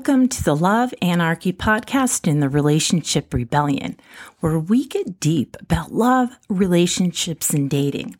Welcome 0.00 0.28
to 0.28 0.42
the 0.42 0.56
Love 0.56 0.94
Anarchy 1.02 1.52
podcast 1.52 2.26
in 2.26 2.40
the 2.40 2.48
Relationship 2.48 3.34
Rebellion, 3.34 4.00
where 4.38 4.58
we 4.58 4.86
get 4.86 5.20
deep 5.20 5.58
about 5.60 5.92
love, 5.92 6.38
relationships, 6.48 7.50
and 7.50 7.68
dating. 7.68 8.16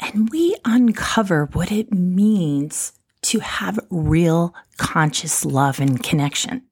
And 0.00 0.28
we 0.28 0.54
uncover 0.66 1.46
what 1.54 1.72
it 1.72 1.90
means 1.94 2.92
to 3.22 3.38
have 3.38 3.80
real 3.88 4.54
conscious 4.76 5.46
love 5.46 5.80
and 5.80 6.02
connection. 6.02 6.64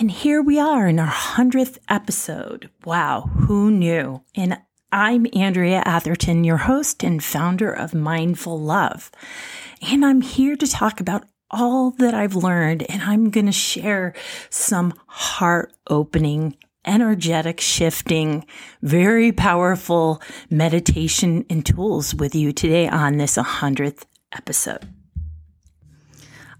And 0.00 0.10
here 0.10 0.42
we 0.42 0.58
are 0.58 0.88
in 0.88 0.98
our 0.98 1.06
100th 1.06 1.78
episode. 1.88 2.68
Wow, 2.84 3.30
who 3.46 3.70
knew? 3.70 4.24
And 4.34 4.58
I'm 4.90 5.28
Andrea 5.32 5.84
Atherton, 5.86 6.42
your 6.42 6.56
host 6.56 7.04
and 7.04 7.22
founder 7.22 7.70
of 7.70 7.94
Mindful 7.94 8.60
Love. 8.60 9.12
And 9.88 10.04
I'm 10.04 10.20
here 10.20 10.56
to 10.56 10.66
talk 10.66 10.98
about 10.98 11.28
all 11.54 11.92
that 11.92 12.14
I've 12.14 12.34
learned, 12.34 12.84
and 12.90 13.02
I'm 13.02 13.30
going 13.30 13.46
to 13.46 13.52
share 13.52 14.12
some 14.50 14.92
heart 15.06 15.72
opening, 15.88 16.56
energetic 16.84 17.60
shifting, 17.60 18.44
very 18.82 19.32
powerful 19.32 20.20
meditation 20.50 21.46
and 21.48 21.64
tools 21.64 22.14
with 22.14 22.34
you 22.34 22.52
today 22.52 22.88
on 22.88 23.16
this 23.16 23.36
100th 23.36 24.02
episode. 24.32 24.88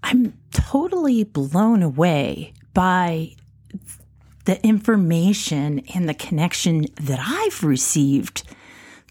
I'm 0.01 0.37
totally 0.51 1.23
blown 1.23 1.83
away 1.83 2.53
by 2.73 3.35
the 4.45 4.63
information 4.65 5.81
and 5.93 6.07
the 6.07 6.13
connection 6.13 6.85
that 7.01 7.19
I've 7.19 7.63
received 7.63 8.43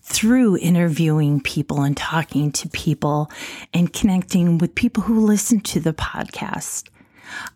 through 0.05 0.59
interviewing 0.59 1.41
people 1.41 1.83
and 1.83 1.97
talking 1.97 2.53
to 2.53 2.69
people 2.69 3.31
and 3.73 3.93
connecting 3.93 4.59
with 4.59 4.75
people 4.75 5.03
who 5.03 5.19
listen 5.19 5.61
to 5.61 5.81
the 5.81 5.95
podcast. 5.95 6.89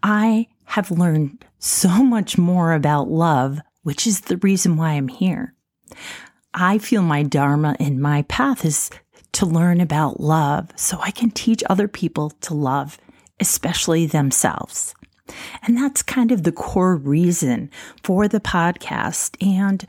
I 0.02 0.48
have 0.64 0.90
learned 0.90 1.44
so 1.58 2.02
much 2.02 2.38
more 2.38 2.72
about 2.72 3.10
love, 3.10 3.60
which 3.82 4.06
is 4.06 4.22
the 4.22 4.38
reason 4.38 4.76
why 4.76 4.92
I'm 4.92 5.08
here. 5.08 5.54
I 6.54 6.78
feel 6.78 7.02
my 7.02 7.22
dharma 7.22 7.76
and 7.78 8.00
my 8.00 8.22
path 8.22 8.64
is 8.64 8.90
to 9.32 9.46
learn 9.46 9.80
about 9.80 10.18
love 10.18 10.70
so 10.74 10.98
I 11.00 11.10
can 11.10 11.30
teach 11.30 11.62
other 11.68 11.86
people 11.86 12.30
to 12.40 12.54
love, 12.54 12.98
especially 13.40 14.06
themselves. 14.06 14.94
And 15.62 15.76
that's 15.76 16.02
kind 16.02 16.32
of 16.32 16.44
the 16.44 16.52
core 16.52 16.96
reason 16.96 17.70
for 18.02 18.26
the 18.26 18.40
podcast. 18.40 19.36
And 19.46 19.84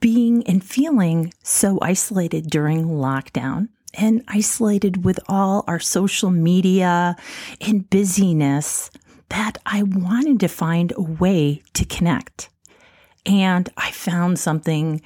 being 0.00 0.46
and 0.46 0.64
feeling 0.64 1.32
so 1.42 1.78
isolated 1.82 2.50
during 2.50 2.86
lockdown 2.86 3.68
and 3.94 4.22
isolated 4.28 5.04
with 5.04 5.20
all 5.28 5.64
our 5.66 5.78
social 5.80 6.30
media 6.30 7.16
and 7.60 7.88
busyness 7.90 8.90
that 9.28 9.58
I 9.66 9.82
wanted 9.82 10.40
to 10.40 10.48
find 10.48 10.92
a 10.96 11.02
way 11.02 11.62
to 11.74 11.84
connect. 11.84 12.50
And 13.26 13.68
I 13.76 13.90
found 13.90 14.38
something 14.38 15.00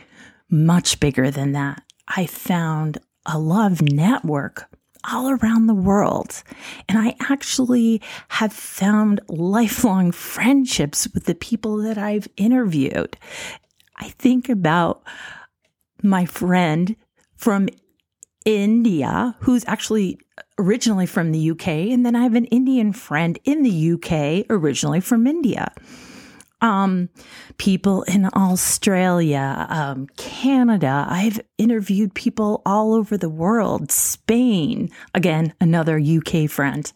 much 0.51 1.01
bigger 1.01 1.31
than 1.31 1.53
that. 1.53 1.83
I 2.09 2.27
found 2.27 2.99
a 3.27 3.39
love 3.39 3.83
network 3.83 4.69
all 5.11 5.31
around 5.31 5.67
the 5.67 5.75
world. 5.75 6.43
And 6.89 6.99
I 6.99 7.15
actually 7.21 8.03
have 8.29 8.53
found 8.53 9.21
lifelong 9.29 10.13
friendships 10.13 11.09
with 11.15 11.25
the 11.25 11.35
people 11.35 11.77
that 11.79 11.99
I've 11.99 12.29
interviewed. 12.37 13.17
I 13.99 14.09
think 14.11 14.49
about 14.49 15.03
my 16.03 16.25
friend 16.25 16.97
from 17.37 17.69
India, 18.45 19.37
who's 19.41 19.65
actually 19.67 20.19
originally 20.59 21.07
from 21.07 21.33
the 21.33 21.51
UK. 21.51 21.69
And 21.69 22.05
then 22.05 22.17
I 22.17 22.23
have 22.23 22.35
an 22.35 22.47
Indian 22.47 22.93
friend 22.93 23.39
in 23.45 23.63
the 23.63 23.93
UK, 23.93 24.47
originally 24.51 25.01
from 25.01 25.27
India. 25.27 25.73
Um, 26.61 27.09
people 27.59 28.03
in 28.05 28.29
Australia, 28.35 29.67
um, 29.69 30.09
Canada. 30.17 31.07
I've 31.09 31.41
interviewed 31.57 32.15
people 32.15 32.63
all 32.67 32.95
over 32.95 33.17
the 33.17 33.29
world, 33.29 33.93
Spain, 33.93 34.91
again, 35.15 35.55
another 35.61 36.01
UK 36.01 36.51
friend. 36.51 36.91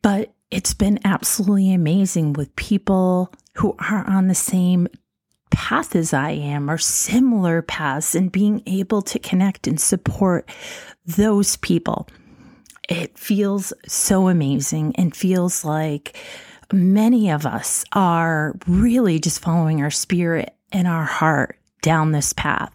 But 0.00 0.32
it's 0.50 0.72
been 0.72 1.00
absolutely 1.04 1.74
amazing 1.74 2.32
with 2.32 2.54
people 2.56 3.32
who 3.54 3.74
are 3.78 4.08
on 4.08 4.28
the 4.28 4.34
same 4.34 4.88
path 5.56 5.96
as 5.96 6.12
I 6.12 6.32
am 6.32 6.68
or 6.68 6.76
similar 6.76 7.62
paths 7.62 8.14
and 8.14 8.30
being 8.30 8.62
able 8.66 9.00
to 9.00 9.18
connect 9.18 9.66
and 9.66 9.80
support 9.80 10.50
those 11.06 11.56
people. 11.56 12.06
It 12.90 13.18
feels 13.18 13.72
so 13.88 14.28
amazing 14.28 14.94
and 14.96 15.16
feels 15.16 15.64
like 15.64 16.14
many 16.74 17.30
of 17.30 17.46
us 17.46 17.86
are 17.92 18.54
really 18.66 19.18
just 19.18 19.40
following 19.40 19.80
our 19.80 19.90
spirit 19.90 20.54
and 20.72 20.86
our 20.86 21.06
heart 21.06 21.58
down 21.80 22.12
this 22.12 22.34
path. 22.34 22.74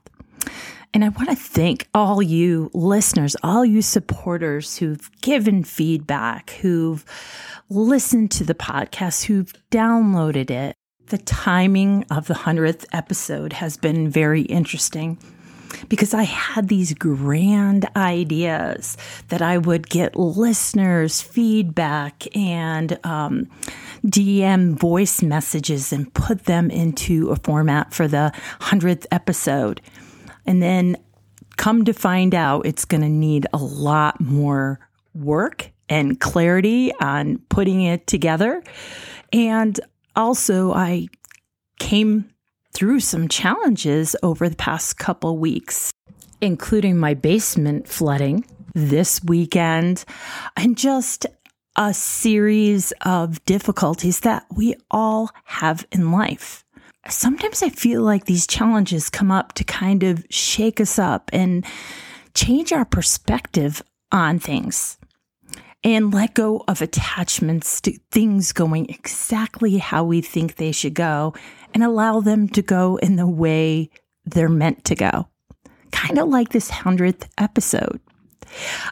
And 0.91 1.05
I 1.05 1.09
want 1.09 1.29
to 1.29 1.35
thank 1.35 1.87
all 1.93 2.19
you 2.19 2.71
listeners, 2.73 3.35
all 3.43 3.63
you 3.63 3.83
supporters 3.83 4.77
who've 4.77 5.07
given 5.21 5.63
feedback, 5.63 6.49
who've 6.61 7.05
listened 7.69 8.31
to 8.31 8.43
the 8.43 8.55
podcast, 8.55 9.25
who've 9.25 9.53
downloaded 9.69 10.49
it, 10.49 10.75
the 11.11 11.17
timing 11.17 12.05
of 12.09 12.27
the 12.27 12.33
100th 12.33 12.85
episode 12.93 13.51
has 13.51 13.75
been 13.75 14.09
very 14.09 14.43
interesting 14.43 15.17
because 15.89 16.13
I 16.13 16.23
had 16.23 16.69
these 16.69 16.93
grand 16.93 17.85
ideas 17.97 18.95
that 19.27 19.41
I 19.41 19.57
would 19.57 19.89
get 19.89 20.15
listeners' 20.15 21.21
feedback 21.21 22.33
and 22.33 22.97
um, 23.05 23.49
DM 24.05 24.79
voice 24.79 25.21
messages 25.21 25.91
and 25.91 26.13
put 26.13 26.45
them 26.45 26.71
into 26.71 27.29
a 27.29 27.35
format 27.35 27.93
for 27.93 28.07
the 28.07 28.31
100th 28.61 29.05
episode. 29.11 29.81
And 30.45 30.63
then 30.63 30.95
come 31.57 31.83
to 31.83 31.93
find 31.93 32.33
out, 32.33 32.65
it's 32.65 32.85
going 32.85 33.01
to 33.01 33.09
need 33.09 33.47
a 33.51 33.57
lot 33.57 34.21
more 34.21 34.79
work 35.13 35.71
and 35.89 36.21
clarity 36.21 36.93
on 37.01 37.39
putting 37.49 37.81
it 37.81 38.07
together. 38.07 38.63
And 39.33 39.77
also, 40.15 40.73
I 40.73 41.07
came 41.79 42.29
through 42.73 42.99
some 42.99 43.27
challenges 43.27 44.15
over 44.23 44.47
the 44.49 44.55
past 44.55 44.97
couple 44.97 45.37
weeks, 45.37 45.91
including 46.39 46.97
my 46.97 47.13
basement 47.13 47.87
flooding 47.87 48.45
this 48.73 49.23
weekend 49.23 50.05
and 50.55 50.77
just 50.77 51.25
a 51.75 51.93
series 51.93 52.91
of 53.05 53.43
difficulties 53.45 54.21
that 54.21 54.45
we 54.55 54.75
all 54.89 55.29
have 55.45 55.85
in 55.91 56.11
life. 56.11 56.63
Sometimes 57.07 57.63
I 57.63 57.69
feel 57.69 58.03
like 58.03 58.25
these 58.25 58.45
challenges 58.45 59.09
come 59.09 59.31
up 59.31 59.53
to 59.53 59.63
kind 59.63 60.03
of 60.03 60.25
shake 60.29 60.79
us 60.79 60.99
up 60.99 61.29
and 61.33 61.65
change 62.33 62.71
our 62.71 62.85
perspective 62.85 63.81
on 64.11 64.39
things 64.39 64.97
and 65.83 66.13
let 66.13 66.33
go 66.33 66.63
of 66.67 66.81
attachments 66.81 67.81
to 67.81 67.97
things 68.11 68.51
going 68.51 68.89
exactly 68.89 69.77
how 69.77 70.03
we 70.03 70.21
think 70.21 70.55
they 70.55 70.71
should 70.71 70.93
go 70.93 71.33
and 71.73 71.83
allow 71.83 72.19
them 72.19 72.47
to 72.49 72.61
go 72.61 72.97
in 72.97 73.15
the 73.15 73.27
way 73.27 73.89
they're 74.25 74.49
meant 74.49 74.85
to 74.85 74.95
go. 74.95 75.27
Kind 75.91 76.19
of 76.19 76.29
like 76.29 76.49
this 76.49 76.69
100th 76.69 77.27
episode. 77.37 77.99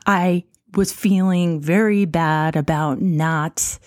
I 0.05 0.45
was 0.75 0.94
feeling 0.94 1.59
very 1.59 2.05
bad 2.05 2.55
about 2.55 3.01
not 3.01 3.79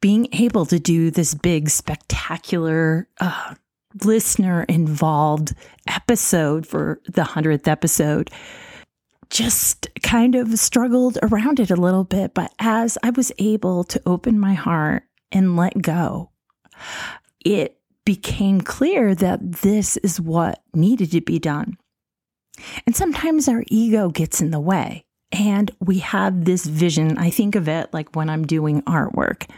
being 0.00 0.28
able 0.32 0.66
to 0.66 0.78
do 0.78 1.10
this 1.10 1.34
big, 1.34 1.70
spectacular, 1.70 3.08
uh, 3.20 3.54
listener 4.04 4.64
involved 4.64 5.54
episode 5.86 6.66
for 6.66 7.00
the 7.04 7.22
100th 7.22 7.66
episode 7.66 8.30
just 9.30 9.88
kind 10.02 10.34
of 10.34 10.58
struggled 10.58 11.18
around 11.22 11.60
it 11.60 11.70
a 11.70 11.76
little 11.76 12.04
bit. 12.04 12.34
But 12.34 12.52
as 12.58 12.96
I 13.02 13.10
was 13.10 13.32
able 13.38 13.84
to 13.84 14.02
open 14.06 14.38
my 14.38 14.54
heart 14.54 15.04
and 15.30 15.56
let 15.56 15.80
go, 15.80 16.30
it 17.44 17.78
became 18.04 18.60
clear 18.60 19.14
that 19.14 19.52
this 19.62 19.96
is 19.98 20.20
what 20.20 20.62
needed 20.74 21.10
to 21.12 21.20
be 21.20 21.38
done. 21.38 21.76
And 22.86 22.96
sometimes 22.96 23.48
our 23.48 23.64
ego 23.68 24.08
gets 24.08 24.40
in 24.40 24.50
the 24.50 24.60
way. 24.60 25.04
And 25.30 25.70
we 25.78 25.98
have 25.98 26.46
this 26.46 26.64
vision. 26.64 27.18
I 27.18 27.28
think 27.28 27.54
of 27.54 27.68
it 27.68 27.92
like 27.92 28.16
when 28.16 28.30
I'm 28.30 28.46
doing 28.46 28.80
artwork 28.82 29.48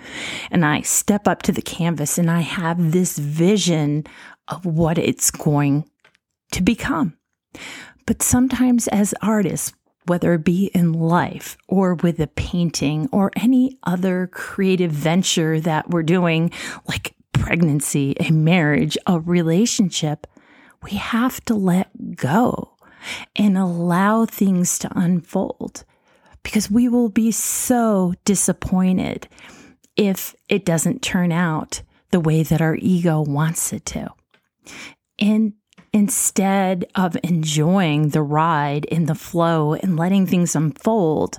and 0.51 0.65
I 0.65 0.81
step 0.81 1.29
up 1.29 1.43
to 1.43 1.53
the 1.53 1.63
canvas 1.63 2.19
and 2.19 2.29
I 2.29 2.41
have 2.41 2.91
this 2.91 3.17
vision 3.17 4.05
of 4.49 4.67
what 4.67 4.99
it's 4.99 5.31
going 5.31 5.89
to 6.51 6.63
become. 6.63 7.17
But 8.07 8.23
sometimes, 8.23 8.89
as 8.89 9.15
artists, 9.23 9.73
whether 10.07 10.35
it 10.35 10.45
be 10.45 10.71
in 10.75 10.93
life 10.93 11.57
or 11.69 11.95
with 11.95 12.19
a 12.21 12.27
painting 12.27 13.09
or 13.13 13.31
any 13.37 13.79
other 13.85 14.29
creative 14.33 14.91
venture 14.91 15.61
that 15.61 15.91
we're 15.91 16.03
doing, 16.03 16.51
like 16.87 17.15
pregnancy, 17.33 18.17
a 18.21 18.31
marriage, 18.31 18.99
a 19.07 19.21
relationship, 19.21 20.27
we 20.83 20.93
have 20.93 21.45
to 21.45 21.55
let 21.55 22.17
go 22.17 22.77
and 23.37 23.57
allow 23.57 24.27
things 24.27 24.79
to 24.79 24.99
unfold 24.99 25.85
because 26.43 26.71
we 26.71 26.89
will 26.89 27.09
be 27.09 27.31
so 27.31 28.15
disappointed 28.25 29.29
if 29.97 30.35
it 30.49 30.65
doesn't 30.65 31.03
turn 31.03 31.33
out 31.33 31.83
the 32.11 32.21
way 32.21 32.43
that 32.43 32.61
our 32.61 32.77
ego 32.77 33.21
wants 33.21 33.73
it 33.73 33.85
to. 33.87 34.09
And 35.19 35.53
instead 35.93 36.87
of 36.95 37.17
enjoying 37.23 38.11
the 38.11 38.23
ride 38.23 38.85
in 38.87 39.07
the 39.07 39.15
flow 39.15 39.75
and 39.75 39.97
letting 39.97 40.27
things 40.27 40.55
unfold, 40.55 41.39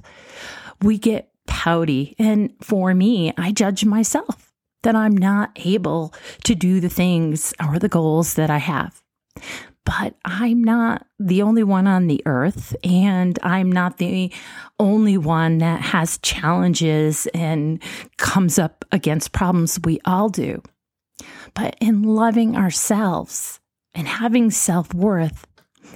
we 0.82 0.98
get 0.98 1.30
pouty. 1.48 2.16
And 2.18 2.54
for 2.62 2.94
me, 2.94 3.34
I 3.38 3.52
judge 3.52 3.86
myself 3.86 4.52
that 4.84 4.96
I'm 4.96 5.16
not 5.16 5.52
able 5.58 6.14
to 6.46 6.56
do 6.56 6.80
the 6.80 6.90
things 6.90 7.54
or 7.66 7.80
the 7.80 7.90
goals 7.90 8.34
that 8.36 8.50
I 8.50 8.58
have. 8.58 9.02
But 9.84 10.16
I'm 10.26 10.64
not 10.64 11.08
the 11.20 11.42
only 11.42 11.64
one 11.64 11.88
on 11.88 12.08
the 12.08 12.22
earth, 12.28 12.76
and 12.84 13.38
I'm 13.42 13.72
not 13.72 13.98
the 13.98 14.32
only 14.80 15.18
one 15.18 15.58
that 15.58 15.82
has 15.82 16.20
challenges 16.20 17.28
and 17.34 17.82
comes 18.18 18.60
up 18.60 18.86
against 18.92 19.32
problems. 19.32 19.80
We 19.84 20.00
all 20.06 20.30
do. 20.30 20.62
But 21.56 21.78
in 21.82 22.04
loving 22.04 22.56
ourselves 22.56 23.60
and 23.94 24.08
having 24.08 24.52
self 24.52 24.94
worth, 24.94 25.46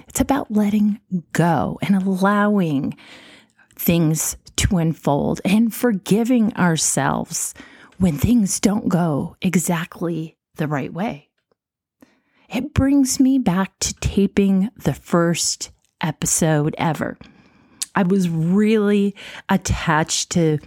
it's 0.08 0.20
about 0.20 0.52
letting 0.52 1.00
go 1.32 1.78
and 1.82 1.96
allowing 1.96 2.98
things 3.76 4.38
to 4.58 4.78
unfold 4.78 5.42
and 5.44 5.74
forgiving 5.74 6.54
ourselves 6.56 7.54
when 7.98 8.18
things 8.18 8.60
don't 8.60 8.90
go 8.90 9.36
exactly 9.42 10.38
the 10.56 10.68
right 10.68 10.94
way. 10.94 11.30
It 12.50 12.74
brings 12.74 13.20
me 13.20 13.40
back 13.40 13.78
to 13.80 13.94
taping 13.96 14.70
the 14.78 14.94
first 14.94 15.72
episode 16.02 16.76
ever. 16.78 17.18
I 17.96 18.04
was 18.04 18.30
really 18.30 19.16
attached 19.50 20.32
to 20.32 20.60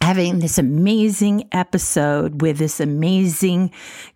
having 0.00 0.38
this 0.38 0.58
amazing 0.58 1.48
episode 1.52 2.42
with 2.42 2.58
this 2.58 2.80
amazing 2.80 3.70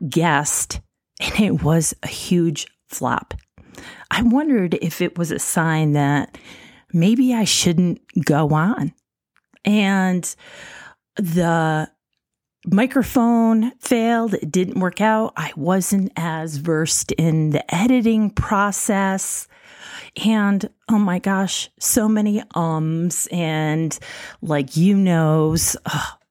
guest, 0.09 0.81
and 1.21 1.41
it 1.41 1.63
was 1.63 1.95
a 2.03 2.09
huge 2.09 2.67
flop. 2.89 3.35
I 4.11 4.23
wondered 4.23 4.75
if 4.81 5.01
it 5.01 5.19
was 5.19 5.31
a 5.31 5.39
sign 5.39 5.93
that 5.93 6.39
maybe 6.93 7.35
I 7.35 7.45
shouldn't 7.45 8.01
go 8.25 8.51
on. 8.51 8.93
And 9.65 10.35
the 11.17 11.91
microphone 12.67 13.73
failed. 13.79 14.35
It 14.35 14.51
didn't 14.51 14.81
work 14.81 15.01
out. 15.01 15.33
I 15.37 15.53
wasn't 15.57 16.13
as 16.17 16.57
versed 16.57 17.13
in 17.13 17.51
the 17.51 17.75
editing 17.75 18.31
process. 18.31 19.49
And 20.25 20.69
oh 20.89 20.99
my 20.99 21.19
gosh, 21.19 21.71
so 21.79 22.09
many 22.09 22.43
ums 22.55 23.29
and 23.31 23.97
like 24.43 24.77
you 24.77 24.97
knows. 24.97 25.77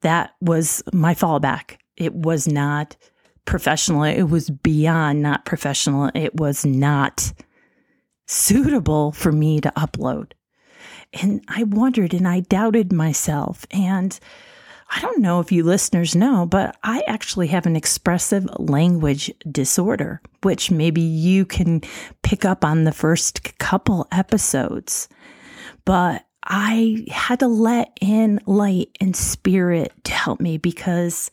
That 0.02 0.36
was 0.42 0.84
my 0.94 1.16
fallback. 1.16 1.78
It 1.96 2.14
was 2.14 2.48
not 2.48 2.96
professional. 3.48 4.04
It 4.04 4.24
was 4.24 4.52
beyond 4.52 5.24
not 5.24 5.46
professional. 5.46 6.12
It 6.14 6.36
was 6.36 6.64
not 6.64 7.34
suitable 8.28 9.12
for 9.14 9.32
me 9.32 9.60
to 9.62 9.72
upload. 9.72 10.34
And 11.14 11.44
I 11.48 11.64
wondered 11.64 12.14
and 12.14 12.28
I 12.28 12.42
doubted 12.42 12.92
myself. 12.92 13.66
And 13.72 14.20
I 14.90 15.02
don't 15.02 15.20
know 15.20 15.40
if 15.40 15.52
you 15.52 15.64
listeners 15.64 16.16
know, 16.16 16.46
but 16.46 16.78
I 16.84 17.04
actually 17.08 17.48
have 17.48 17.66
an 17.66 17.76
expressive 17.76 18.48
language 18.60 19.32
disorder, 19.50 20.22
which 20.44 20.70
maybe 20.70 21.02
you 21.02 21.46
can 21.46 21.82
pick 22.22 22.46
up 22.46 22.64
on 22.64 22.84
the 22.84 22.92
first 22.92 23.58
couple 23.58 24.08
episodes. 24.12 25.10
But 25.86 26.26
I 26.44 27.06
had 27.10 27.40
to 27.40 27.48
let 27.48 27.98
in 28.00 28.40
light 28.46 28.90
and 29.02 29.16
spirit 29.16 29.92
to 30.06 30.14
help 30.14 30.40
me 30.40 30.58
because 30.58 31.32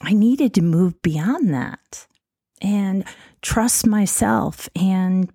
I 0.00 0.12
needed 0.12 0.54
to 0.54 0.62
move 0.62 1.00
beyond 1.02 1.52
that 1.52 2.06
and 2.60 3.04
trust 3.42 3.86
myself. 3.86 4.68
And 4.74 5.30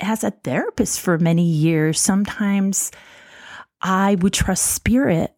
as 0.00 0.24
a 0.24 0.30
therapist 0.30 1.00
for 1.00 1.18
many 1.18 1.44
years, 1.44 2.00
sometimes 2.00 2.90
I 3.80 4.16
would 4.16 4.32
trust 4.32 4.72
spirit 4.72 5.34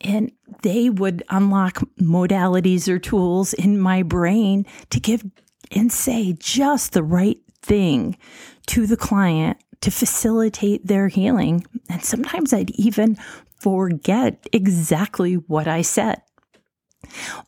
and 0.00 0.32
they 0.62 0.90
would 0.90 1.22
unlock 1.30 1.78
modalities 2.00 2.88
or 2.88 2.98
tools 2.98 3.52
in 3.52 3.78
my 3.78 4.02
brain 4.02 4.66
to 4.90 5.00
give 5.00 5.24
and 5.70 5.92
say 5.92 6.34
just 6.38 6.92
the 6.92 7.02
right 7.02 7.38
thing 7.62 8.18
to 8.66 8.86
the 8.86 8.96
client 8.96 9.58
to 9.80 9.90
facilitate 9.90 10.86
their 10.86 11.08
healing. 11.08 11.64
And 11.88 12.04
sometimes 12.04 12.52
I'd 12.52 12.70
even 12.72 13.16
forget 13.58 14.46
exactly 14.52 15.34
what 15.34 15.68
I 15.68 15.82
said. 15.82 16.20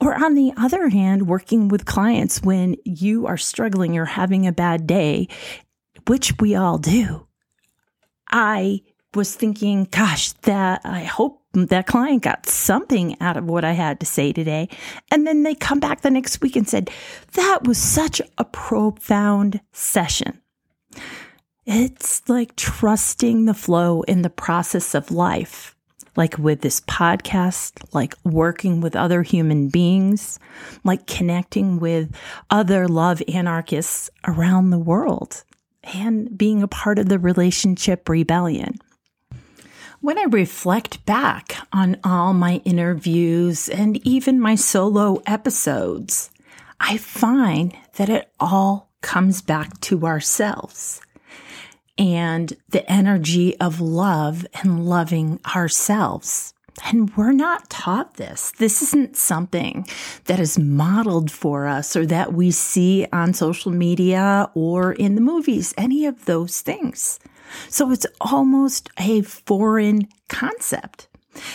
Or 0.01 0.15
on 0.15 0.35
the 0.35 0.53
other 0.57 0.89
hand, 0.89 1.29
working 1.29 1.69
with 1.69 1.87
clients 1.87 2.43
when 2.43 2.77
you 2.85 3.27
are 3.27 3.37
struggling 3.37 3.97
or 3.97 4.05
having 4.05 4.47
a 4.47 4.53
bad 4.53 4.87
day, 4.87 5.29
which 6.07 6.39
we 6.41 6.55
all 6.55 6.79
do. 6.79 7.27
I 8.31 8.83
was 9.15 9.35
thinking, 9.35 9.87
gosh, 9.91 10.33
that 10.43 10.81
I 10.85 11.05
hope 11.05 11.43
that 11.53 11.87
client 11.87 12.23
got 12.23 12.47
something 12.47 13.17
out 13.21 13.37
of 13.37 13.45
what 13.45 13.65
I 13.65 13.73
had 13.73 14.01
to 14.01 14.07
say 14.07 14.33
today. 14.33 14.69
And 15.13 15.27
then 15.27 15.45
they 15.45 15.55
come 15.55 15.79
back 15.79 16.01
the 16.01 16.11
next 16.11 16.41
week 16.41 16.57
and 16.57 16.69
said, 16.69 16.91
that 17.35 17.65
was 17.65 17.79
such 17.79 18.21
a 18.39 18.45
profound 18.45 19.61
session. 19.73 20.41
It's 21.65 22.29
like 22.29 22.57
trusting 22.57 23.45
the 23.45 23.55
flow 23.55 24.03
in 24.03 24.23
the 24.23 24.31
process 24.31 24.95
of 24.95 25.11
life, 25.11 25.74
like 26.17 26.39
with 26.39 26.61
this 26.61 26.81
podcast, 26.83 27.83
like 27.93 28.15
working 28.25 28.81
with 28.81 28.97
other 28.97 29.23
human 29.23 29.69
beings, 29.69 30.39
like 30.85 31.07
connecting 31.07 31.79
with 31.79 32.15
other 32.51 32.87
love 32.89 33.23
anarchists 33.33 34.11
around 34.27 34.71
the 34.71 34.79
world, 34.79 35.45
and 35.95 36.37
being 36.37 36.63
a 36.63 36.69
part 36.69 36.99
of 36.99 37.09
the 37.09 37.19
relationship 37.19 38.09
rebellion. 38.09 38.77
When 40.01 40.19
I 40.19 40.25
reflect 40.25 41.05
back 41.07 41.57
on 41.73 41.97
all 42.05 42.35
my 42.35 42.61
interviews 42.65 43.69
and 43.69 43.97
even 44.07 44.39
my 44.39 44.55
solo 44.55 45.23
episodes, 45.27 46.31
I 46.79 46.99
find 46.99 47.75
that 47.97 48.11
it 48.11 48.31
all 48.39 48.91
comes 49.01 49.41
back 49.41 49.81
to 49.81 50.05
ourselves 50.07 51.01
and 51.99 52.57
the 52.69 52.91
energy 52.91 53.59
of 53.61 53.81
love 53.81 54.47
and 54.55 54.87
loving 54.87 55.41
ourselves. 55.55 56.55
And 56.85 57.17
we're 57.17 57.33
not 57.33 57.71
taught 57.71 58.15
this. 58.15 58.51
This 58.53 58.83
isn't 58.83 59.17
something 59.17 59.87
that 60.25 60.41
is 60.41 60.59
modeled 60.59 61.31
for 61.31 61.67
us 61.67 61.95
or 61.95 62.05
that 62.07 62.33
we 62.33 62.51
see 62.51 63.07
on 63.13 63.33
social 63.33 63.71
media 63.71 64.51
or 64.55 64.93
in 64.93 65.15
the 65.15 65.21
movies, 65.21 65.73
any 65.79 66.05
of 66.05 66.25
those 66.25 66.61
things. 66.63 67.21
So 67.69 67.93
it's 67.93 68.07
almost 68.21 68.91
a 68.99 69.23
foreign 69.23 70.09
concept. 70.29 71.07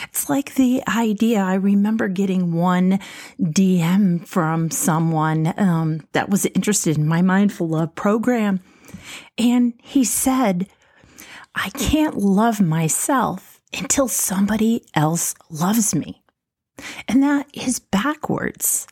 It's 0.09 0.29
like 0.29 0.55
the 0.55 0.83
idea. 0.87 1.39
I 1.39 1.55
remember 1.55 2.07
getting 2.07 2.53
one 2.53 2.99
DM 3.41 4.25
from 4.27 4.71
someone 4.71 5.53
um, 5.57 6.01
that 6.11 6.29
was 6.29 6.45
interested 6.47 6.97
in 6.97 7.07
my 7.07 7.21
mindful 7.21 7.67
love 7.69 7.95
program. 7.95 8.59
And 9.37 9.73
he 9.81 10.03
said, 10.03 10.67
I 11.55 11.69
can't 11.71 12.17
love 12.17 12.61
myself 12.61 13.59
until 13.77 14.07
somebody 14.07 14.85
else 14.93 15.35
loves 15.49 15.93
me. 15.93 16.23
And 17.07 17.21
that 17.23 17.47
is 17.53 17.79
backwards. 17.79 18.87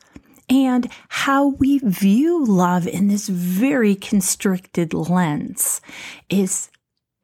And 0.49 0.89
how 1.09 1.47
we 1.47 1.79
view 1.79 2.43
love 2.45 2.87
in 2.87 3.07
this 3.07 3.27
very 3.27 3.95
constricted 3.95 4.93
lens 4.93 5.81
is 6.29 6.69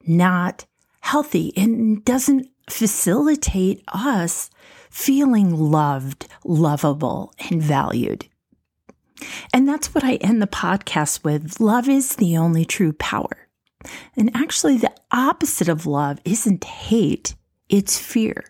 not 0.06 0.66
healthy 1.00 1.52
and 1.56 2.04
doesn't 2.04 2.48
facilitate 2.68 3.82
us 3.88 4.50
feeling 4.90 5.54
loved, 5.54 6.26
lovable, 6.44 7.32
and 7.50 7.62
valued. 7.62 8.26
And 9.52 9.68
that's 9.68 9.94
what 9.94 10.04
I 10.04 10.14
end 10.16 10.42
the 10.42 10.46
podcast 10.46 11.24
with. 11.24 11.60
Love 11.60 11.88
is 11.88 12.16
the 12.16 12.36
only 12.36 12.64
true 12.64 12.92
power. 12.92 13.48
And 14.16 14.34
actually, 14.34 14.78
the 14.78 14.94
opposite 15.12 15.68
of 15.68 15.86
love 15.86 16.18
isn't 16.24 16.64
hate, 16.64 17.34
it's 17.68 17.98
fear. 17.98 18.44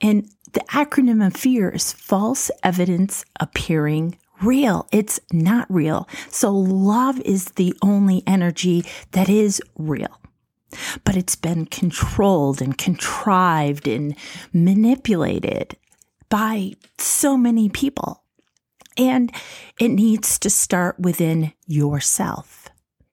And 0.00 0.28
the 0.52 0.64
acronym 0.70 1.26
of 1.26 1.34
fear 1.34 1.70
is 1.70 1.92
false 1.92 2.50
evidence 2.62 3.24
appearing 3.40 4.18
real. 4.42 4.86
It's 4.92 5.20
not 5.32 5.72
real. 5.72 6.08
So, 6.28 6.52
love 6.52 7.20
is 7.20 7.46
the 7.46 7.74
only 7.82 8.22
energy 8.26 8.84
that 9.12 9.28
is 9.28 9.62
real 9.78 10.18
but 11.04 11.16
it's 11.16 11.36
been 11.36 11.66
controlled 11.66 12.62
and 12.62 12.76
contrived 12.76 13.86
and 13.86 14.16
manipulated 14.52 15.76
by 16.28 16.72
so 16.98 17.36
many 17.36 17.68
people. 17.68 18.21
And 19.02 19.32
it 19.80 19.88
needs 19.88 20.38
to 20.38 20.50
start 20.50 20.98
within 20.98 21.52
yourself. 21.66 22.68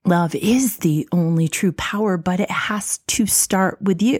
Love 0.05 0.35
is 0.35 0.77
the 0.77 1.07
only 1.11 1.47
true 1.47 1.71
power, 1.71 2.17
but 2.17 2.39
it 2.39 2.51
has 2.51 2.99
to 3.07 3.25
start 3.25 3.81
with 3.81 4.01
you. 4.01 4.19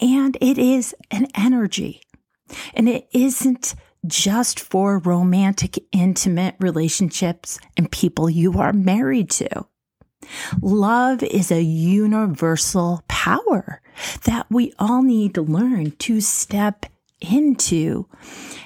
And 0.00 0.36
it 0.40 0.58
is 0.58 0.94
an 1.10 1.28
energy. 1.34 2.00
And 2.74 2.88
it 2.88 3.08
isn't 3.12 3.74
just 4.06 4.60
for 4.60 4.98
romantic, 4.98 5.78
intimate 5.92 6.56
relationships 6.60 7.58
and 7.76 7.90
people 7.90 8.30
you 8.30 8.58
are 8.58 8.72
married 8.72 9.30
to. 9.30 9.66
Love 10.60 11.22
is 11.22 11.50
a 11.50 11.62
universal 11.62 13.02
power 13.08 13.80
that 14.24 14.46
we 14.50 14.72
all 14.78 15.02
need 15.02 15.34
to 15.34 15.42
learn 15.42 15.92
to 15.92 16.20
step 16.20 16.86
into 17.20 18.08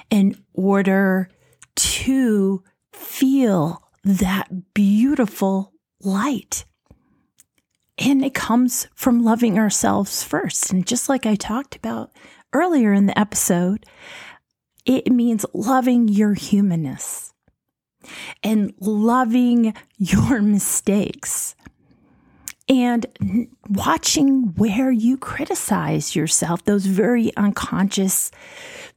in 0.09 0.35
order 0.53 1.29
to 1.81 2.63
feel 2.93 3.81
that 4.03 4.73
beautiful 4.73 5.73
light. 6.01 6.65
And 7.97 8.23
it 8.23 8.33
comes 8.33 8.87
from 8.95 9.23
loving 9.23 9.59
ourselves 9.59 10.23
first. 10.23 10.71
And 10.71 10.85
just 10.85 11.09
like 11.09 11.25
I 11.25 11.35
talked 11.35 11.75
about 11.75 12.11
earlier 12.53 12.93
in 12.93 13.05
the 13.05 13.17
episode, 13.17 13.85
it 14.85 15.11
means 15.11 15.45
loving 15.53 16.07
your 16.07 16.33
humanness 16.33 17.33
and 18.43 18.73
loving 18.79 19.73
your 19.97 20.41
mistakes 20.41 21.55
and 22.67 23.05
watching 23.69 24.53
where 24.55 24.91
you 24.91 25.17
criticize 25.17 26.15
yourself, 26.15 26.63
those 26.63 26.85
very 26.85 27.35
unconscious, 27.35 28.31